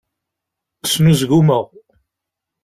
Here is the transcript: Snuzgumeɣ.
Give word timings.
Snuzgumeɣ. 0.91 1.65